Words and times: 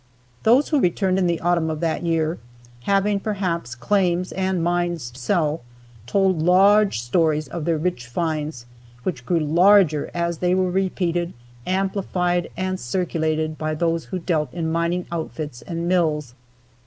Those 0.41 0.69
who 0.69 0.79
returned 0.79 1.19
in 1.19 1.27
the 1.27 1.39
autumn 1.41 1.69
of 1.69 1.79
that 1.81 2.01
year, 2.01 2.39
having 2.85 3.19
perhaps 3.19 3.75
claims 3.75 4.31
and 4.31 4.63
mines 4.63 5.11
to 5.11 5.19
sell, 5.19 5.61
told 6.07 6.41
large 6.41 6.99
stories 6.99 7.47
of 7.47 7.65
their 7.65 7.77
rich 7.77 8.07
finds, 8.07 8.65
which 9.03 9.27
grew 9.27 9.39
larger 9.41 10.09
as 10.15 10.39
they 10.39 10.55
were 10.55 10.71
repeated, 10.71 11.33
amplified 11.67 12.49
and 12.57 12.79
circulated 12.79 13.59
by 13.59 13.75
those 13.75 14.05
who 14.05 14.17
dealt 14.17 14.51
in 14.55 14.71
mining 14.71 15.05
outfits 15.11 15.61
and 15.61 15.87
mills. 15.87 16.33